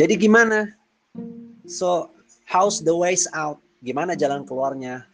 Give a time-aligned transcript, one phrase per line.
[0.00, 0.64] Jadi gimana?
[1.68, 2.08] So,
[2.48, 3.60] how's the ways out?
[3.84, 5.04] Gimana jalan keluarnya?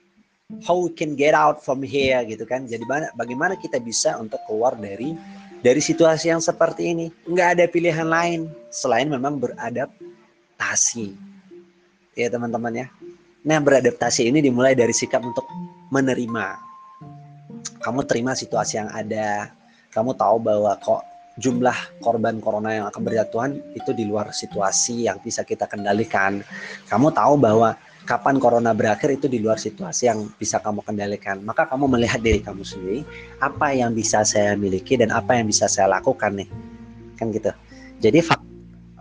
[0.63, 2.71] How we can get out from here gitu kan?
[2.71, 2.87] Jadi
[3.19, 5.19] bagaimana kita bisa untuk keluar dari
[5.59, 7.07] dari situasi yang seperti ini?
[7.27, 11.19] Nggak ada pilihan lain selain memang beradaptasi.
[12.15, 12.87] Ya teman-teman ya.
[13.43, 15.51] Nah beradaptasi ini dimulai dari sikap untuk
[15.91, 16.63] menerima.
[17.83, 19.51] Kamu terima situasi yang ada.
[19.91, 21.03] Kamu tahu bahwa kok
[21.37, 26.41] jumlah korban corona yang akan berjatuhan itu di luar situasi yang bisa kita kendalikan.
[26.89, 27.77] Kamu tahu bahwa
[28.09, 31.43] kapan corona berakhir itu di luar situasi yang bisa kamu kendalikan.
[31.45, 33.01] Maka kamu melihat diri kamu sendiri,
[33.43, 36.49] apa yang bisa saya miliki dan apa yang bisa saya lakukan nih.
[37.21, 37.53] Kan gitu.
[38.01, 38.25] Jadi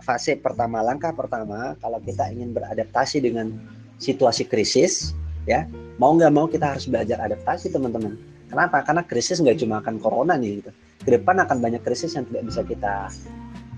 [0.02, 3.54] fase pertama, langkah pertama kalau kita ingin beradaptasi dengan
[3.96, 5.16] situasi krisis,
[5.48, 5.64] ya
[5.96, 8.35] mau nggak mau kita harus belajar adaptasi teman-teman.
[8.46, 8.82] Kenapa?
[8.86, 10.70] Karena krisis nggak cuma akan corona nih gitu.
[11.02, 12.94] Ke depan akan banyak krisis yang tidak bisa kita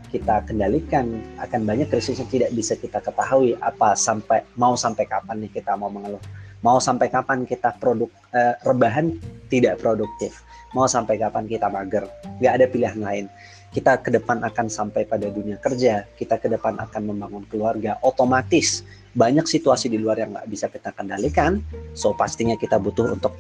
[0.09, 1.21] kita kendalikan.
[1.41, 5.77] Akan banyak krisis yang tidak bisa kita ketahui apa sampai mau sampai kapan nih kita
[5.77, 6.21] mau mengeluh.
[6.61, 9.15] Mau sampai kapan kita produk eh, rebahan
[9.49, 10.43] tidak produktif.
[10.77, 12.05] Mau sampai kapan kita mager.
[12.43, 13.27] Nggak ada pilihan lain.
[13.69, 16.09] Kita ke depan akan sampai pada dunia kerja.
[16.17, 18.01] Kita ke depan akan membangun keluarga.
[18.05, 18.85] Otomatis
[19.17, 21.61] banyak situasi di luar yang nggak bisa kita kendalikan.
[21.97, 23.37] So pastinya kita butuh untuk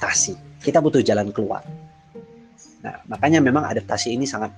[0.00, 0.32] adaptasi
[0.64, 1.60] kita butuh jalan keluar
[2.80, 4.56] Nah, makanya memang adaptasi ini sangat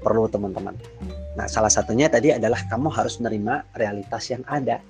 [0.00, 0.72] perlu teman-teman.
[1.36, 4.80] Nah, salah satunya tadi adalah kamu harus menerima realitas yang ada.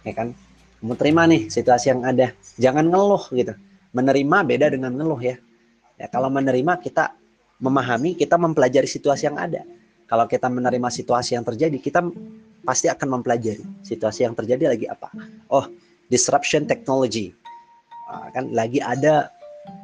[0.00, 0.32] Ya kan?
[0.80, 2.32] Kamu terima nih situasi yang ada.
[2.56, 3.52] Jangan ngeluh gitu.
[3.92, 5.36] Menerima beda dengan ngeluh ya.
[6.00, 7.12] Ya, kalau menerima kita
[7.60, 9.60] memahami, kita mempelajari situasi yang ada.
[10.08, 12.00] Kalau kita menerima situasi yang terjadi, kita
[12.64, 15.12] pasti akan mempelajari situasi yang terjadi lagi apa.
[15.52, 15.68] Oh,
[16.08, 17.36] disruption technology.
[18.08, 19.28] Nah, kan lagi ada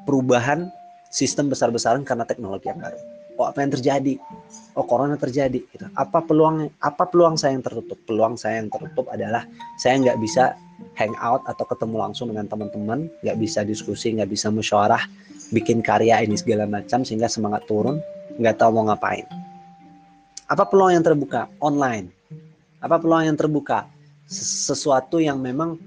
[0.08, 0.72] perubahan
[1.12, 2.98] sistem besar-besaran karena teknologi yang baru.
[3.34, 4.14] Oh apa yang terjadi?
[4.78, 5.60] Oh corona terjadi.
[5.60, 5.86] Gitu.
[5.98, 7.98] Apa peluang apa peluang saya yang tertutup?
[8.06, 9.42] Peluang saya yang tertutup adalah
[9.78, 10.54] saya nggak bisa
[10.94, 15.02] hang out atau ketemu langsung dengan teman-teman, nggak bisa diskusi, nggak bisa musyawarah,
[15.50, 17.98] bikin karya ini segala macam sehingga semangat turun,
[18.38, 19.26] nggak tahu mau ngapain.
[20.46, 21.50] Apa peluang yang terbuka?
[21.58, 22.06] Online.
[22.78, 23.90] Apa peluang yang terbuka?
[24.30, 25.80] Sesuatu yang memang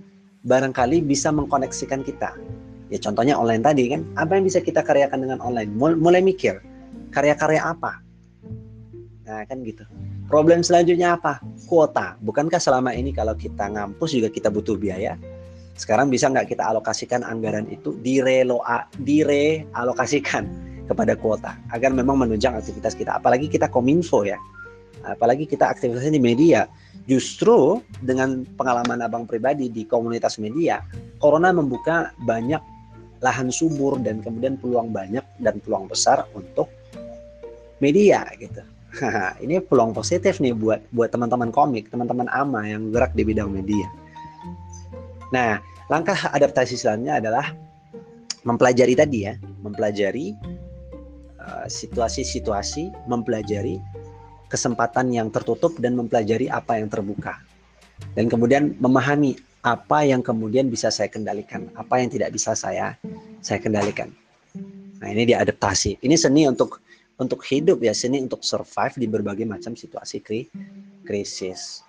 [0.47, 2.31] barangkali bisa mengkoneksikan kita
[2.87, 5.67] Ya contohnya online tadi kan, apa yang bisa kita karyakan dengan online?
[5.75, 6.63] Mulai mikir,
[7.11, 7.99] karya-karya apa?
[9.27, 9.83] Nah kan gitu.
[10.31, 11.43] Problem selanjutnya apa?
[11.67, 12.15] Kuota.
[12.23, 15.19] Bukankah selama ini kalau kita ngampus juga kita butuh biaya?
[15.75, 20.47] Sekarang bisa nggak kita alokasikan anggaran itu direloa, direalokasikan
[20.89, 23.19] kepada kuota agar memang menunjang aktivitas kita.
[23.19, 24.39] Apalagi kita kominfo ya,
[25.05, 26.65] apalagi kita aktivitasnya di media.
[27.07, 30.83] Justru dengan pengalaman abang pribadi di komunitas media,
[31.23, 32.59] corona membuka banyak
[33.23, 36.67] lahan subur dan kemudian peluang banyak dan peluang besar untuk
[37.79, 38.61] media gitu.
[39.43, 43.85] ini peluang positif nih buat buat teman-teman komik, teman-teman ama yang gerak di bidang media.
[45.31, 45.59] Nah,
[45.91, 47.45] langkah adaptasi selanjutnya adalah
[48.47, 50.31] mempelajari tadi ya, mempelajari
[51.41, 53.79] uh, situasi-situasi, mempelajari
[54.47, 57.39] kesempatan yang tertutup dan mempelajari apa yang terbuka.
[58.13, 62.95] Dan kemudian memahami apa yang kemudian bisa saya kendalikan, apa yang tidak bisa saya
[63.43, 64.13] saya kendalikan.
[64.97, 66.01] Nah, ini diadaptasi.
[66.01, 66.81] Ini seni untuk
[67.17, 70.47] untuk hidup ya, seni untuk survive di berbagai macam situasi kri
[71.03, 71.81] krisis.